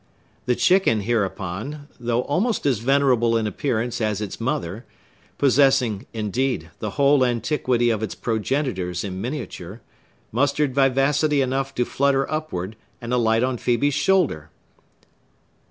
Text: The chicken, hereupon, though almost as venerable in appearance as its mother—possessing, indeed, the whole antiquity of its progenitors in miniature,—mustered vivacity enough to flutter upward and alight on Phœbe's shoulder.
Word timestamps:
The 0.47 0.55
chicken, 0.55 1.01
hereupon, 1.01 1.87
though 1.99 2.23
almost 2.23 2.65
as 2.65 2.79
venerable 2.79 3.37
in 3.37 3.45
appearance 3.45 4.01
as 4.01 4.19
its 4.19 4.41
mother—possessing, 4.41 6.07
indeed, 6.11 6.71
the 6.79 6.89
whole 6.97 7.23
antiquity 7.23 7.91
of 7.91 8.01
its 8.01 8.15
progenitors 8.15 9.03
in 9.03 9.21
miniature,—mustered 9.21 10.73
vivacity 10.73 11.43
enough 11.43 11.75
to 11.75 11.85
flutter 11.85 12.27
upward 12.31 12.77
and 12.99 13.13
alight 13.13 13.43
on 13.43 13.59
Phœbe's 13.59 13.93
shoulder. 13.93 14.49